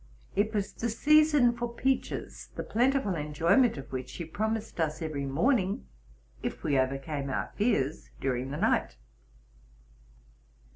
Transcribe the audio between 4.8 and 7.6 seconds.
every morning if we overcame our